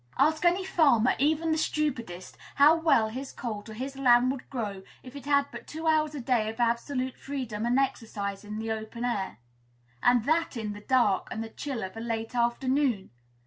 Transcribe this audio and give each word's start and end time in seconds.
Ask 0.17 0.45
any 0.45 0.65
farmer, 0.65 1.13
even 1.19 1.51
the 1.51 1.59
stupidest, 1.59 2.35
how 2.55 2.75
well 2.75 3.09
his 3.09 3.31
colt 3.31 3.69
or 3.69 3.75
his 3.75 3.95
lamb 3.95 4.31
would 4.31 4.49
grow 4.49 4.81
if 5.03 5.15
it 5.15 5.25
had 5.27 5.45
but 5.51 5.67
two 5.67 5.85
hours 5.85 6.15
a 6.15 6.19
day 6.19 6.49
of 6.49 6.59
absolute 6.59 7.15
freedom 7.15 7.67
and 7.67 7.77
exercise 7.77 8.43
in 8.43 8.57
the 8.57 8.71
open 8.71 9.05
air, 9.05 9.37
and 10.01 10.25
that 10.25 10.57
in 10.57 10.73
the 10.73 10.81
dark 10.81 11.27
and 11.29 11.43
the 11.43 11.49
chill 11.49 11.83
of 11.83 11.95
a 11.95 11.99
late 11.99 12.33
afternoon! 12.33 13.11